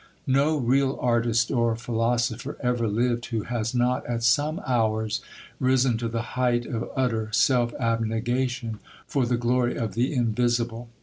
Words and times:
No 0.25 0.57
real 0.57 0.97
artist 0.99 1.51
or 1.51 1.75
philosopher 1.75 2.57
ever 2.59 2.87
lived 2.87 3.27
who 3.27 3.43
has 3.43 3.75
not 3.75 4.03
at 4.07 4.23
some 4.23 4.59
hours 4.65 5.21
risen 5.59 5.95
to 5.99 6.07
the 6.07 6.23
height 6.33 6.65
of 6.65 6.89
utter 6.95 7.29
self 7.31 7.71
abnegation 7.75 8.79
for 9.05 9.27
the 9.27 9.37
glory 9.37 9.75
of 9.75 9.93
the 9.93 10.11
invisible. 10.11 10.89